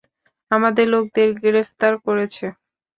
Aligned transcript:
আমাদের 0.51 0.85
লোকদের 0.93 1.27
গ্রেফতার 1.41 1.93
করেছে। 2.05 2.45